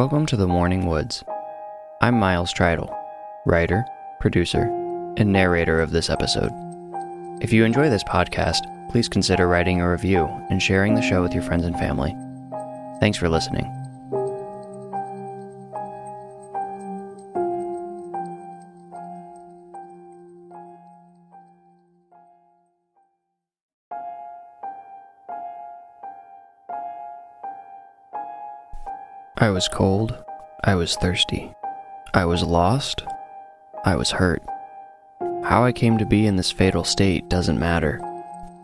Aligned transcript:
Welcome 0.00 0.24
to 0.28 0.36
the 0.38 0.46
Warning 0.46 0.86
Woods. 0.86 1.22
I'm 2.00 2.14
Miles 2.14 2.54
Tritle, 2.54 2.88
writer, 3.44 3.84
producer, 4.18 4.62
and 5.18 5.30
narrator 5.30 5.78
of 5.78 5.90
this 5.90 6.08
episode. 6.08 6.50
If 7.42 7.52
you 7.52 7.66
enjoy 7.66 7.90
this 7.90 8.02
podcast, 8.04 8.60
please 8.90 9.10
consider 9.10 9.46
writing 9.46 9.82
a 9.82 9.90
review 9.90 10.24
and 10.48 10.62
sharing 10.62 10.94
the 10.94 11.02
show 11.02 11.20
with 11.20 11.34
your 11.34 11.42
friends 11.42 11.66
and 11.66 11.76
family. 11.76 12.16
Thanks 12.98 13.18
for 13.18 13.28
listening. 13.28 13.79
I 29.40 29.48
was 29.48 29.68
cold. 29.68 30.14
I 30.64 30.74
was 30.74 30.96
thirsty. 30.96 31.50
I 32.12 32.26
was 32.26 32.42
lost. 32.42 33.02
I 33.86 33.96
was 33.96 34.10
hurt. 34.10 34.42
How 35.42 35.64
I 35.64 35.72
came 35.72 35.96
to 35.96 36.04
be 36.04 36.26
in 36.26 36.36
this 36.36 36.52
fatal 36.52 36.84
state 36.84 37.26
doesn't 37.30 37.58
matter. 37.58 38.02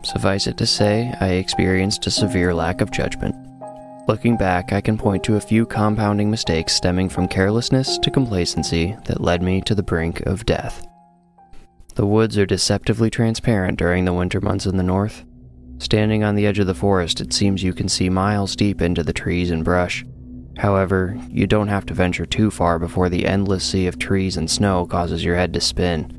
Suffice 0.03 0.45
it 0.45 0.55
to 0.57 0.67
say, 0.67 1.11
I 1.19 1.29
experienced 1.29 2.05
a 2.05 2.11
severe 2.11 2.53
lack 2.53 2.81
of 2.81 2.91
judgment. 2.91 3.35
Looking 4.07 4.37
back, 4.37 4.71
I 4.71 4.79
can 4.79 4.99
point 4.99 5.23
to 5.23 5.35
a 5.35 5.41
few 5.41 5.65
compounding 5.65 6.29
mistakes 6.29 6.75
stemming 6.75 7.09
from 7.09 7.27
carelessness 7.27 7.97
to 7.97 8.11
complacency 8.11 8.95
that 9.05 9.19
led 9.19 9.41
me 9.41 9.61
to 9.61 9.73
the 9.73 9.81
brink 9.81 10.21
of 10.27 10.45
death. 10.45 10.85
The 11.95 12.05
woods 12.05 12.37
are 12.37 12.45
deceptively 12.45 13.09
transparent 13.09 13.79
during 13.79 14.05
the 14.05 14.13
winter 14.13 14.41
months 14.41 14.67
in 14.67 14.77
the 14.77 14.83
north. 14.83 15.25
Standing 15.79 16.23
on 16.23 16.35
the 16.35 16.45
edge 16.45 16.59
of 16.59 16.67
the 16.67 16.75
forest, 16.75 17.19
it 17.19 17.33
seems 17.33 17.63
you 17.63 17.73
can 17.73 17.89
see 17.89 18.11
miles 18.11 18.55
deep 18.55 18.79
into 18.79 19.01
the 19.01 19.11
trees 19.11 19.49
and 19.49 19.65
brush. 19.65 20.05
However, 20.57 21.17
you 21.29 21.45
don't 21.45 21.67
have 21.67 21.85
to 21.85 21.93
venture 21.93 22.25
too 22.25 22.49
far 22.49 22.79
before 22.79 23.09
the 23.09 23.25
endless 23.25 23.63
sea 23.63 23.87
of 23.87 23.99
trees 23.99 24.37
and 24.37 24.49
snow 24.49 24.85
causes 24.85 25.23
your 25.23 25.35
head 25.35 25.53
to 25.53 25.61
spin. 25.61 26.13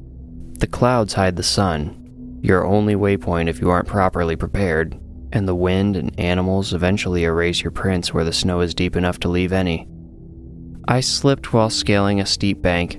The 0.58 0.66
clouds 0.66 1.14
hide 1.14 1.36
the 1.36 1.42
sun, 1.42 2.38
your 2.40 2.64
only 2.64 2.94
waypoint 2.94 3.48
if 3.48 3.60
you 3.60 3.70
aren't 3.70 3.88
properly 3.88 4.36
prepared, 4.36 4.98
and 5.32 5.46
the 5.46 5.54
wind 5.54 5.96
and 5.96 6.18
animals 6.18 6.72
eventually 6.72 7.24
erase 7.24 7.62
your 7.62 7.72
prints 7.72 8.14
where 8.14 8.24
the 8.24 8.32
snow 8.32 8.60
is 8.60 8.74
deep 8.74 8.96
enough 8.96 9.18
to 9.20 9.28
leave 9.28 9.52
any. 9.52 9.88
I 10.86 11.00
slipped 11.00 11.52
while 11.52 11.68
scaling 11.68 12.20
a 12.20 12.26
steep 12.26 12.62
bank. 12.62 12.94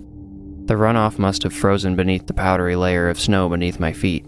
The 0.66 0.76
runoff 0.76 1.18
must 1.18 1.44
have 1.44 1.54
frozen 1.54 1.96
beneath 1.96 2.28
the 2.28 2.34
powdery 2.34 2.76
layer 2.76 3.10
of 3.10 3.20
snow 3.20 3.50
beneath 3.50 3.80
my 3.80 3.94
feet. 3.94 4.26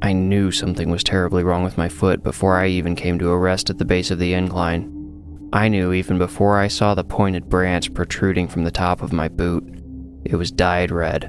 I 0.00 0.12
knew 0.12 0.50
something 0.50 0.90
was 0.90 1.04
terribly 1.04 1.44
wrong 1.44 1.62
with 1.62 1.78
my 1.78 1.88
foot 1.88 2.24
before 2.24 2.56
I 2.56 2.66
even 2.68 2.96
came 2.96 3.18
to 3.20 3.30
a 3.30 3.38
rest 3.38 3.70
at 3.70 3.78
the 3.78 3.84
base 3.84 4.10
of 4.10 4.18
the 4.18 4.34
incline. 4.34 5.01
I 5.52 5.68
knew 5.68 5.92
even 5.92 6.16
before 6.16 6.58
I 6.58 6.68
saw 6.68 6.94
the 6.94 7.04
pointed 7.04 7.50
branch 7.50 7.92
protruding 7.92 8.48
from 8.48 8.64
the 8.64 8.70
top 8.70 9.02
of 9.02 9.12
my 9.12 9.28
boot. 9.28 9.62
It 10.24 10.36
was 10.36 10.50
dyed 10.50 10.90
red. 10.90 11.24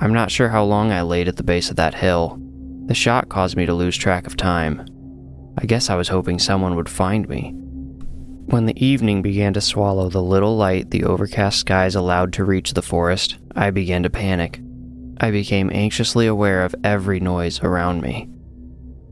I'm 0.00 0.12
not 0.12 0.30
sure 0.30 0.48
how 0.48 0.62
long 0.64 0.92
I 0.92 1.02
laid 1.02 1.26
at 1.26 1.36
the 1.36 1.42
base 1.42 1.70
of 1.70 1.76
that 1.76 1.94
hill. 1.94 2.38
The 2.86 2.94
shot 2.94 3.28
caused 3.28 3.56
me 3.56 3.66
to 3.66 3.74
lose 3.74 3.96
track 3.96 4.26
of 4.26 4.36
time. 4.36 4.86
I 5.58 5.66
guess 5.66 5.90
I 5.90 5.96
was 5.96 6.08
hoping 6.08 6.38
someone 6.38 6.76
would 6.76 6.88
find 6.88 7.28
me. 7.28 7.52
When 8.46 8.66
the 8.66 8.84
evening 8.84 9.20
began 9.20 9.52
to 9.54 9.60
swallow 9.60 10.08
the 10.08 10.22
little 10.22 10.56
light 10.56 10.90
the 10.90 11.04
overcast 11.04 11.58
skies 11.58 11.96
allowed 11.96 12.32
to 12.34 12.44
reach 12.44 12.74
the 12.74 12.82
forest, 12.82 13.36
I 13.56 13.70
began 13.70 14.04
to 14.04 14.10
panic. 14.10 14.60
I 15.20 15.32
became 15.32 15.70
anxiously 15.74 16.28
aware 16.28 16.64
of 16.64 16.74
every 16.84 17.18
noise 17.18 17.60
around 17.62 18.00
me. 18.00 18.28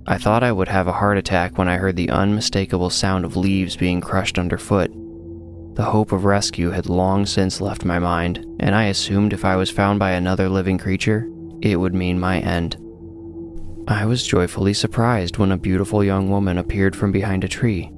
I 0.09 0.19
thought 0.19 0.45
I 0.45 0.53
would 0.53 0.69
have 0.69 0.87
a 0.87 0.93
heart 0.93 1.19
attack 1.19 1.59
when 1.59 1.69
I 1.69 1.79
heard 1.79 1.97
the 1.97 2.11
unmistakable 2.11 2.91
sound 2.91 3.25
of 3.25 3.37
leaves 3.37 3.77
being 3.77 4.01
crushed 4.01 4.39
underfoot. 4.39 4.93
The 5.75 5.85
hope 5.85 6.13
of 6.13 6.25
rescue 6.25 6.71
had 6.71 6.89
long 6.89 7.27
since 7.27 7.61
left 7.61 7.85
my 7.85 7.99
mind, 7.99 8.47
and 8.61 8.75
I 8.75 8.85
assumed 8.85 9.33
if 9.33 9.45
I 9.45 9.57
was 9.57 9.69
found 9.69 9.99
by 9.99 10.13
another 10.13 10.49
living 10.49 10.79
creature, 10.79 11.29
it 11.61 11.77
would 11.77 11.93
mean 11.93 12.21
my 12.21 12.39
end. 12.39 12.77
I 13.89 14.07
was 14.07 14.27
joyfully 14.27 14.75
surprised 14.75 15.39
when 15.39 15.51
a 15.51 15.59
beautiful 15.59 16.05
young 16.05 16.31
woman 16.31 16.57
appeared 16.57 16.95
from 16.95 17.11
behind 17.11 17.43
a 17.43 17.49
tree. 17.49 17.91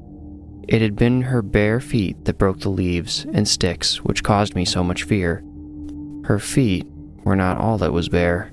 It 0.66 0.80
had 0.80 0.97
been 0.97 1.22
her 1.22 1.42
bare 1.42 1.80
feet 1.80 2.24
that 2.24 2.38
broke 2.38 2.60
the 2.60 2.70
leaves 2.70 3.26
and 3.32 3.47
sticks 3.47 4.02
which 4.02 4.22
caused 4.22 4.54
me 4.54 4.64
so 4.64 4.82
much 4.82 5.04
fear. 5.04 5.44
Her 6.24 6.38
feet 6.38 6.86
were 7.24 7.36
not 7.36 7.58
all 7.58 7.76
that 7.78 7.92
was 7.92 8.08
bare. 8.08 8.50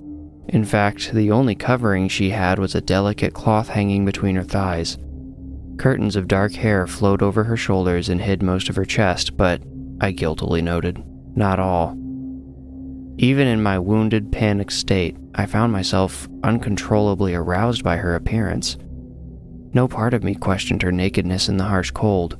In 0.48 0.64
fact, 0.64 1.12
the 1.14 1.32
only 1.32 1.56
covering 1.56 2.08
she 2.08 2.30
had 2.30 2.60
was 2.60 2.76
a 2.76 2.82
delicate 2.82 3.34
cloth 3.34 3.70
hanging 3.70 4.06
between 4.06 4.36
her 4.36 4.44
thighs. 4.44 4.98
Curtains 5.78 6.16
of 6.16 6.28
dark 6.28 6.54
hair 6.54 6.88
flowed 6.88 7.22
over 7.22 7.44
her 7.44 7.58
shoulders 7.58 8.10
and 8.10 8.22
hid 8.22 8.42
most 8.42 8.70
of 8.70 8.76
her 8.76 8.86
chest, 8.86 9.36
but, 9.36 9.62
I 10.00 10.12
guiltily 10.12 10.62
noted, 10.62 11.04
not 11.36 11.60
all. 11.60 11.98
Even 13.18 13.48
in 13.48 13.64
my 13.64 13.80
wounded, 13.80 14.32
panicked 14.32 14.74
state, 14.74 15.18
I 15.36 15.46
found 15.46 15.72
myself 15.72 16.28
uncontrollably 16.44 17.34
aroused 17.34 17.84
by 17.84 17.98
her 17.98 18.16
appearance. 18.16 18.78
No 19.74 19.88
part 19.88 20.14
of 20.14 20.24
me 20.24 20.36
questioned 20.36 20.82
her 20.82 20.92
nakedness 20.92 21.50
in 21.50 21.58
the 21.58 21.64
harsh 21.66 21.92
cold. 21.92 22.38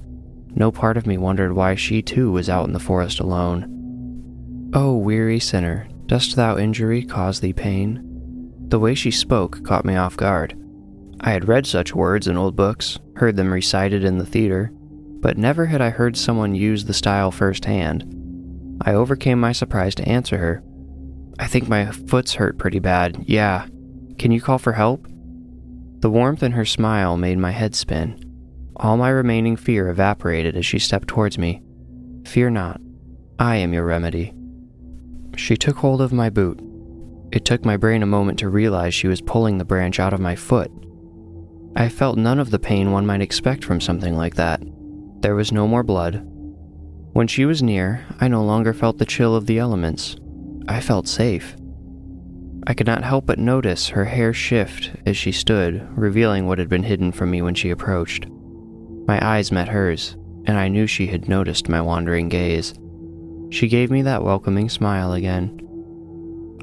No 0.54 0.72
part 0.72 0.96
of 0.96 1.08
me 1.08 1.18
wondered 1.18 1.54
why 1.54 1.76
she 1.76 2.02
too 2.02 2.32
was 2.32 2.50
out 2.50 2.68
in 2.68 2.74
the 2.74 2.80
forest 2.80 3.20
alone. 3.20 4.70
Oh, 4.74 4.96
weary 4.96 5.40
sinner, 5.40 5.88
Dost 6.08 6.36
thou 6.36 6.58
injury 6.58 7.04
cause 7.04 7.40
thee 7.40 7.54
pain? 7.54 8.02
The 8.68 8.80
way 8.80 8.96
she 8.96 9.12
spoke 9.12 9.64
caught 9.64 9.86
me 9.86 9.96
off 9.96 10.18
guard. 10.18 10.60
I 11.22 11.32
had 11.32 11.48
read 11.48 11.66
such 11.66 11.96
words 11.96 12.28
in 12.28 12.38
old 12.38 12.56
books, 12.56 13.00
heard 13.16 13.36
them 13.36 13.52
recited 13.52 14.04
in 14.04 14.18
the 14.18 14.26
theater, 14.26 14.72
but 14.74 15.38
never 15.38 15.66
had 15.66 15.82
I 15.82 15.90
heard 15.90 16.16
someone 16.16 16.54
use 16.54 16.86
the 16.86 16.94
style 16.94 17.32
firsthand. 17.32 18.06
I 18.82 18.94
overcame 18.94 19.40
my 19.40 19.52
surprise 19.52 19.96
to 19.96 20.08
answer 20.08 20.38
her. 20.38 20.64
I 21.40 21.48
think 21.48 21.68
my 21.68 21.92
foot's 21.92 22.36
hurt 22.36 22.58
pretty 22.58 22.80
bad, 22.80 23.24
yeah. 23.26 23.68
Can 24.20 24.32
you 24.32 24.42
call 24.42 24.60
for 24.60 24.74
help? 24.74 25.08
The 26.00 26.10
warmth 26.10 26.44
in 26.44 26.52
her 26.52 26.66
smile 26.66 27.18
made 27.18 27.40
my 27.40 27.52
head 27.52 27.74
spin. 27.74 28.22
All 28.76 28.98
my 28.98 29.10
remaining 29.10 29.56
fear 29.56 29.90
evaporated 29.90 30.56
as 30.56 30.66
she 30.66 30.78
stepped 30.78 31.08
towards 31.08 31.38
me. 31.38 31.64
Fear 32.26 32.52
not. 32.52 32.82
I 33.40 33.56
am 33.58 33.74
your 33.74 33.86
remedy. 33.86 34.34
She 35.36 35.58
took 35.58 35.78
hold 35.78 36.02
of 36.02 36.14
my 36.14 36.30
boot. 36.30 36.60
It 37.32 37.46
took 37.46 37.66
my 37.66 37.78
brain 37.78 38.02
a 38.04 38.08
moment 38.08 38.40
to 38.40 38.50
realize 38.50 38.94
she 38.94 39.08
was 39.08 39.22
pulling 39.22 39.58
the 39.58 39.66
branch 39.66 40.00
out 40.00 40.14
of 40.14 40.20
my 40.20 40.36
foot. 40.36 40.72
I 41.76 41.90
felt 41.90 42.18
none 42.18 42.40
of 42.40 42.52
the 42.52 42.60
pain 42.60 42.92
one 42.92 43.06
might 43.06 43.22
expect 43.22 43.66
from 43.66 43.82
something 43.82 44.16
like 44.16 44.36
that. 44.36 44.62
There 45.22 45.36
was 45.36 45.52
no 45.52 45.68
more 45.68 45.84
blood. 45.84 46.22
When 47.12 47.28
she 47.28 47.46
was 47.46 47.62
near, 47.62 48.06
I 48.20 48.28
no 48.28 48.44
longer 48.44 48.74
felt 48.74 48.98
the 48.98 49.06
chill 49.06 49.36
of 49.36 49.46
the 49.46 49.60
elements. 49.60 50.16
I 50.68 50.80
felt 50.80 51.08
safe. 51.08 51.56
I 52.68 52.74
could 52.74 52.88
not 52.88 53.04
help 53.04 53.26
but 53.26 53.38
notice 53.38 53.90
her 53.90 54.06
hair 54.06 54.34
shift 54.34 54.92
as 55.06 55.18
she 55.18 55.32
stood, 55.32 55.88
revealing 55.98 56.48
what 56.48 56.58
had 56.58 56.70
been 56.70 56.84
hidden 56.84 57.12
from 57.12 57.32
me 57.32 57.42
when 57.42 57.56
she 57.56 57.70
approached. 57.70 58.28
My 59.08 59.24
eyes 59.24 59.52
met 59.52 59.68
hers, 59.68 60.16
and 60.46 60.58
I 60.58 60.68
knew 60.68 60.88
she 60.88 61.08
had 61.08 61.30
noticed 61.30 61.70
my 61.70 61.82
wandering 61.82 62.30
gaze. 62.30 62.74
She 63.50 63.68
gave 63.68 63.92
me 63.92 64.02
that 64.02 64.24
welcoming 64.24 64.70
smile 64.70 65.14
again. 65.14 65.62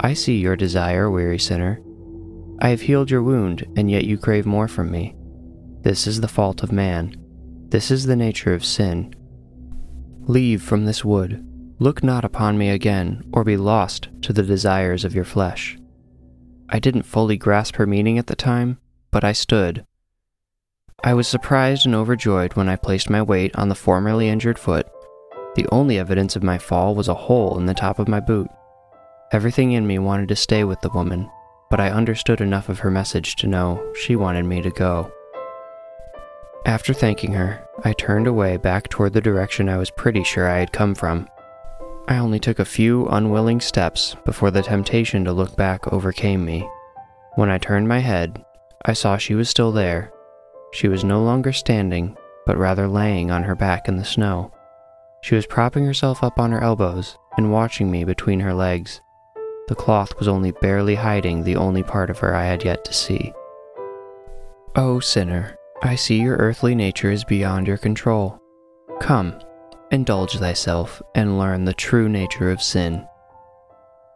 I 0.00 0.14
see 0.14 0.38
your 0.38 0.56
desire, 0.56 1.10
weary 1.10 1.38
sinner. 1.38 1.80
I 2.60 2.68
have 2.68 2.82
healed 2.82 3.10
your 3.10 3.22
wound, 3.22 3.66
and 3.76 3.90
yet 3.90 4.04
you 4.04 4.18
crave 4.18 4.46
more 4.46 4.68
from 4.68 4.90
me. 4.90 5.16
This 5.82 6.06
is 6.06 6.20
the 6.20 6.28
fault 6.28 6.62
of 6.62 6.72
man. 6.72 7.16
This 7.68 7.90
is 7.90 8.06
the 8.06 8.16
nature 8.16 8.54
of 8.54 8.64
sin. 8.64 9.14
Leave 10.26 10.62
from 10.62 10.84
this 10.84 11.04
wood. 11.04 11.44
Look 11.78 12.02
not 12.02 12.24
upon 12.24 12.58
me 12.58 12.70
again, 12.70 13.24
or 13.32 13.42
be 13.42 13.56
lost 13.56 14.08
to 14.22 14.32
the 14.32 14.42
desires 14.42 15.04
of 15.04 15.14
your 15.14 15.24
flesh. 15.24 15.76
I 16.68 16.78
didn't 16.78 17.02
fully 17.02 17.36
grasp 17.36 17.76
her 17.76 17.86
meaning 17.86 18.18
at 18.18 18.28
the 18.28 18.36
time, 18.36 18.78
but 19.10 19.24
I 19.24 19.32
stood. 19.32 19.84
I 21.04 21.14
was 21.14 21.26
surprised 21.26 21.84
and 21.84 21.94
overjoyed 21.94 22.54
when 22.54 22.68
I 22.68 22.76
placed 22.76 23.10
my 23.10 23.20
weight 23.20 23.56
on 23.56 23.68
the 23.68 23.74
formerly 23.74 24.28
injured 24.28 24.58
foot. 24.58 24.86
The 25.54 25.66
only 25.70 25.98
evidence 25.98 26.34
of 26.34 26.42
my 26.42 26.56
fall 26.56 26.94
was 26.94 27.08
a 27.08 27.14
hole 27.14 27.58
in 27.58 27.66
the 27.66 27.74
top 27.74 27.98
of 27.98 28.08
my 28.08 28.20
boot. 28.20 28.50
Everything 29.32 29.72
in 29.72 29.86
me 29.86 29.98
wanted 29.98 30.28
to 30.28 30.36
stay 30.36 30.64
with 30.64 30.80
the 30.80 30.90
woman, 30.90 31.30
but 31.70 31.80
I 31.80 31.90
understood 31.90 32.40
enough 32.40 32.68
of 32.68 32.78
her 32.80 32.90
message 32.90 33.36
to 33.36 33.46
know 33.46 33.82
she 33.94 34.16
wanted 34.16 34.44
me 34.44 34.62
to 34.62 34.70
go. 34.70 35.12
After 36.64 36.94
thanking 36.94 37.32
her, 37.32 37.66
I 37.84 37.92
turned 37.92 38.26
away 38.26 38.56
back 38.56 38.88
toward 38.88 39.12
the 39.12 39.20
direction 39.20 39.68
I 39.68 39.78
was 39.78 39.90
pretty 39.90 40.22
sure 40.22 40.48
I 40.48 40.58
had 40.58 40.72
come 40.72 40.94
from. 40.94 41.28
I 42.08 42.18
only 42.18 42.38
took 42.38 42.58
a 42.58 42.64
few 42.64 43.06
unwilling 43.08 43.60
steps 43.60 44.16
before 44.24 44.50
the 44.50 44.62
temptation 44.62 45.24
to 45.24 45.32
look 45.32 45.56
back 45.56 45.92
overcame 45.92 46.44
me. 46.44 46.68
When 47.34 47.50
I 47.50 47.58
turned 47.58 47.88
my 47.88 47.98
head, 47.98 48.44
I 48.84 48.92
saw 48.92 49.16
she 49.16 49.34
was 49.34 49.48
still 49.48 49.72
there. 49.72 50.12
She 50.72 50.88
was 50.88 51.04
no 51.04 51.22
longer 51.22 51.52
standing, 51.52 52.16
but 52.46 52.56
rather 52.56 52.88
laying 52.88 53.30
on 53.30 53.42
her 53.42 53.54
back 53.54 53.88
in 53.88 53.96
the 53.96 54.04
snow. 54.04 54.52
She 55.22 55.36
was 55.36 55.46
propping 55.46 55.86
herself 55.86 56.22
up 56.24 56.38
on 56.38 56.50
her 56.50 56.62
elbows 56.62 57.16
and 57.36 57.52
watching 57.52 57.90
me 57.90 58.04
between 58.04 58.40
her 58.40 58.52
legs. 58.52 59.00
The 59.68 59.76
cloth 59.76 60.18
was 60.18 60.26
only 60.26 60.50
barely 60.50 60.96
hiding 60.96 61.44
the 61.44 61.56
only 61.56 61.84
part 61.84 62.10
of 62.10 62.18
her 62.18 62.34
I 62.34 62.44
had 62.44 62.64
yet 62.64 62.84
to 62.84 62.92
see. 62.92 63.32
O 64.74 64.96
oh, 64.96 65.00
sinner, 65.00 65.56
I 65.80 65.94
see 65.94 66.20
your 66.20 66.36
earthly 66.38 66.74
nature 66.74 67.10
is 67.10 67.24
beyond 67.24 67.68
your 67.68 67.76
control. 67.76 68.40
Come, 69.00 69.38
indulge 69.92 70.38
thyself, 70.38 71.00
and 71.14 71.38
learn 71.38 71.64
the 71.64 71.74
true 71.74 72.08
nature 72.08 72.50
of 72.50 72.62
sin. 72.62 73.06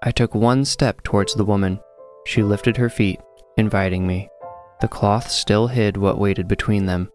I 0.03 0.11
took 0.11 0.35
one 0.35 0.65
step 0.65 1.03
towards 1.03 1.35
the 1.35 1.45
woman. 1.45 1.79
She 2.25 2.43
lifted 2.43 2.77
her 2.79 2.91
feet, 2.91 3.21
inviting 3.57 4.07
me. 4.07 4.29
The 4.81 4.89
cloth 4.89 5.31
still 5.31 5.69
hid 5.69 5.97
what 5.97 6.19
waited 6.19 6.49
between 6.49 6.87
them. 6.87 7.11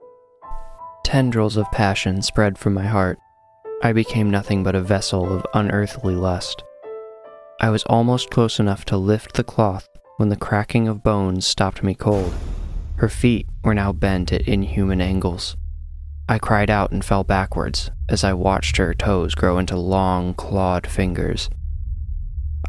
Tendrils 1.04 1.58
of 1.58 1.70
passion 1.72 2.22
spread 2.22 2.58
from 2.58 2.74
my 2.74 2.86
heart. 2.86 3.20
I 3.84 3.94
became 3.94 4.30
nothing 4.30 4.64
but 4.64 4.76
a 4.76 4.82
vessel 4.82 5.36
of 5.36 5.46
unearthly 5.56 6.14
lust. 6.14 6.64
I 7.60 7.72
was 7.72 7.84
almost 7.86 8.30
close 8.30 8.60
enough 8.60 8.86
to 8.86 8.98
lift 8.98 9.34
the 9.34 9.44
cloth 9.44 9.90
when 10.18 10.30
the 10.30 10.36
cracking 10.36 10.88
of 10.88 11.02
bones 11.02 11.48
stopped 11.48 11.82
me 11.82 11.96
cold. 11.96 12.32
Her 12.98 13.10
feet 13.10 13.48
were 13.64 13.74
now 13.74 13.92
bent 13.92 14.32
at 14.32 14.48
inhuman 14.48 15.02
angles. 15.02 15.58
I 16.30 16.38
cried 16.38 16.70
out 16.70 16.92
and 16.92 17.04
fell 17.04 17.24
backwards 17.24 17.90
as 18.08 18.24
I 18.24 18.34
watched 18.34 18.78
her 18.78 18.94
toes 18.94 19.34
grow 19.34 19.58
into 19.58 19.76
long, 19.76 20.36
clawed 20.36 20.86
fingers. 20.86 21.50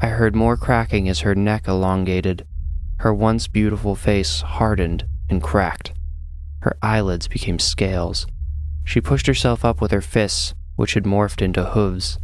I 0.00 0.06
heard 0.06 0.34
more 0.34 0.56
cracking 0.56 1.10
as 1.10 1.20
her 1.20 1.34
neck 1.34 1.68
elongated. 1.68 2.46
Her 3.00 3.12
once 3.12 3.48
beautiful 3.48 3.94
face 3.94 4.40
hardened 4.40 5.04
and 5.28 5.42
cracked. 5.42 5.92
Her 6.60 6.78
eyelids 6.82 7.28
became 7.28 7.58
scales. 7.58 8.26
She 8.82 9.02
pushed 9.02 9.26
herself 9.26 9.62
up 9.62 9.82
with 9.82 9.90
her 9.90 10.00
fists, 10.00 10.54
which 10.76 10.94
had 10.94 11.04
morphed 11.04 11.42
into 11.42 11.64
hooves. 11.64 12.18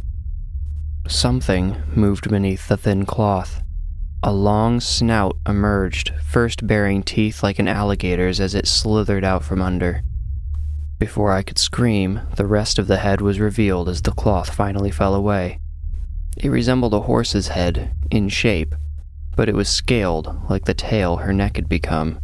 Something 1.07 1.81
moved 1.95 2.29
beneath 2.29 2.67
the 2.67 2.77
thin 2.77 3.05
cloth. 3.05 3.61
A 4.21 4.33
long 4.33 4.79
snout 4.79 5.37
emerged, 5.47 6.11
first 6.23 6.67
bearing 6.67 7.03
teeth 7.03 7.41
like 7.41 7.57
an 7.57 7.67
alligator's 7.67 8.39
as 8.39 8.53
it 8.53 8.67
slithered 8.67 9.23
out 9.23 9.43
from 9.43 9.61
under. 9.61 10.01
Before 10.99 11.31
I 11.31 11.43
could 11.43 11.57
scream, 11.57 12.21
the 12.35 12.45
rest 12.45 12.77
of 12.77 12.87
the 12.87 12.97
head 12.97 13.21
was 13.21 13.39
revealed 13.39 13.87
as 13.87 14.01
the 14.01 14.11
cloth 14.11 14.53
finally 14.53 14.91
fell 14.91 15.15
away. 15.15 15.59
It 16.37 16.49
resembled 16.49 16.93
a 16.93 17.01
horse's 17.01 17.47
head, 17.47 17.93
in 18.11 18.27
shape, 18.27 18.75
but 19.35 19.47
it 19.47 19.55
was 19.55 19.69
scaled 19.69 20.49
like 20.49 20.65
the 20.65 20.73
tail 20.73 21.17
her 21.17 21.31
neck 21.31 21.55
had 21.55 21.69
become. 21.69 22.19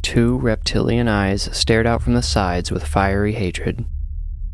Two 0.00 0.38
reptilian 0.38 1.06
eyes 1.06 1.50
stared 1.52 1.86
out 1.86 2.02
from 2.02 2.14
the 2.14 2.22
sides 2.22 2.72
with 2.72 2.86
fiery 2.86 3.34
hatred. 3.34 3.84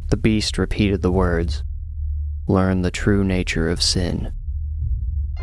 The 0.08 0.16
beast 0.16 0.56
repeated 0.56 1.02
the 1.02 1.12
words 1.12 1.64
Learn 2.46 2.80
the 2.80 2.90
true 2.90 3.22
nature 3.24 3.68
of 3.68 3.82
sin. 3.82 4.32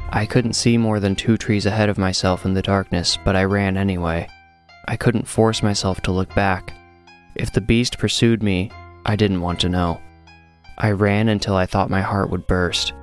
I 0.09 0.25
couldn't 0.25 0.53
see 0.53 0.75
more 0.75 0.99
than 0.99 1.15
two 1.15 1.37
trees 1.37 1.67
ahead 1.67 1.87
of 1.87 1.99
myself 1.99 2.45
in 2.45 2.55
the 2.55 2.63
darkness, 2.63 3.17
but 3.23 3.35
I 3.35 3.43
ran 3.43 3.77
anyway. 3.77 4.27
I 4.87 4.95
couldn't 4.95 5.27
force 5.27 5.61
myself 5.61 6.01
to 6.01 6.11
look 6.11 6.33
back. 6.33 6.73
If 7.35 7.51
the 7.51 7.61
beast 7.61 7.99
pursued 7.99 8.41
me, 8.41 8.71
I 9.05 9.15
didn't 9.15 9.41
want 9.41 9.59
to 9.59 9.69
know. 9.69 10.01
I 10.79 10.91
ran 10.91 11.29
until 11.29 11.55
I 11.55 11.67
thought 11.67 11.91
my 11.91 12.01
heart 12.01 12.31
would 12.31 12.47
burst. 12.47 12.93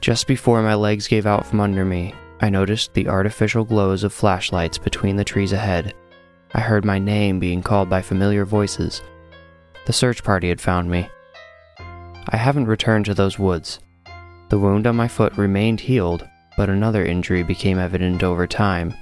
Just 0.00 0.26
before 0.26 0.62
my 0.62 0.74
legs 0.74 1.06
gave 1.06 1.26
out 1.26 1.44
from 1.44 1.60
under 1.60 1.84
me, 1.84 2.14
I 2.40 2.48
noticed 2.48 2.94
the 2.94 3.08
artificial 3.08 3.64
glows 3.64 4.04
of 4.04 4.12
flashlights 4.12 4.78
between 4.78 5.16
the 5.16 5.24
trees 5.24 5.52
ahead. 5.52 5.92
I 6.54 6.60
heard 6.60 6.84
my 6.84 6.98
name 6.98 7.40
being 7.40 7.62
called 7.62 7.90
by 7.90 8.00
familiar 8.00 8.46
voices. 8.46 9.02
The 9.88 9.94
search 9.94 10.22
party 10.22 10.50
had 10.50 10.60
found 10.60 10.90
me. 10.90 11.08
I 12.28 12.36
haven't 12.36 12.66
returned 12.66 13.06
to 13.06 13.14
those 13.14 13.38
woods. 13.38 13.80
The 14.50 14.58
wound 14.58 14.86
on 14.86 14.96
my 14.96 15.08
foot 15.08 15.34
remained 15.38 15.80
healed, 15.80 16.28
but 16.58 16.68
another 16.68 17.06
injury 17.06 17.42
became 17.42 17.78
evident 17.78 18.22
over 18.22 18.46
time. 18.46 18.92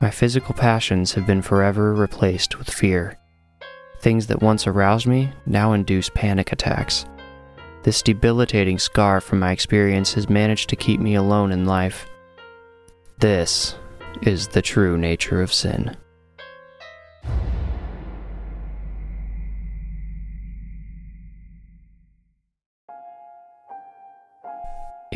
My 0.00 0.10
physical 0.10 0.54
passions 0.54 1.14
have 1.14 1.26
been 1.26 1.42
forever 1.42 1.92
replaced 1.92 2.56
with 2.56 2.70
fear. 2.70 3.18
Things 3.98 4.28
that 4.28 4.42
once 4.42 4.68
aroused 4.68 5.08
me 5.08 5.32
now 5.44 5.72
induce 5.72 6.08
panic 6.08 6.52
attacks. 6.52 7.04
This 7.82 8.00
debilitating 8.00 8.78
scar 8.78 9.20
from 9.20 9.40
my 9.40 9.50
experience 9.50 10.14
has 10.14 10.30
managed 10.30 10.68
to 10.68 10.76
keep 10.76 11.00
me 11.00 11.16
alone 11.16 11.50
in 11.50 11.64
life. 11.64 12.06
This 13.18 13.74
is 14.22 14.46
the 14.46 14.62
true 14.62 14.96
nature 14.96 15.42
of 15.42 15.52
sin. 15.52 15.96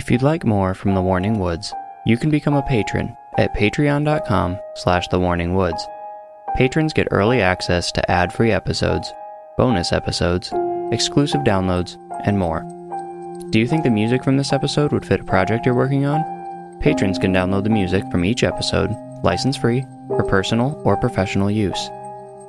If 0.08 0.12
you'd 0.12 0.22
like 0.22 0.46
more 0.46 0.72
from 0.72 0.94
The 0.94 1.02
Warning 1.02 1.38
Woods, 1.38 1.70
you 2.06 2.16
can 2.16 2.30
become 2.30 2.54
a 2.54 2.62
patron 2.62 3.14
at 3.36 3.54
patreon.com 3.54 4.58
slash 4.74 5.06
thewarningwoods. 5.08 5.78
Patrons 6.56 6.94
get 6.94 7.08
early 7.10 7.42
access 7.42 7.92
to 7.92 8.10
ad-free 8.10 8.50
episodes, 8.50 9.12
bonus 9.58 9.92
episodes, 9.92 10.50
exclusive 10.92 11.42
downloads, 11.42 11.98
and 12.24 12.38
more. 12.38 12.60
Do 13.50 13.58
you 13.58 13.66
think 13.66 13.82
the 13.82 13.90
music 13.90 14.24
from 14.24 14.38
this 14.38 14.54
episode 14.54 14.92
would 14.92 15.04
fit 15.04 15.20
a 15.20 15.24
project 15.24 15.66
you're 15.66 15.74
working 15.74 16.06
on? 16.06 16.78
Patrons 16.80 17.18
can 17.18 17.34
download 17.34 17.64
the 17.64 17.68
music 17.68 18.02
from 18.10 18.24
each 18.24 18.44
episode, 18.44 18.88
license-free, 19.22 19.84
for 20.06 20.24
personal 20.24 20.80
or 20.86 20.96
professional 20.96 21.50
use. 21.50 21.90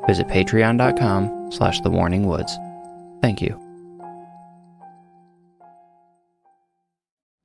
Visit 0.08 0.30
patreon.com 0.30 1.52
slash 1.52 1.82
thewarningwoods. 1.82 2.52
Thank 3.22 3.42
you. 3.42 3.69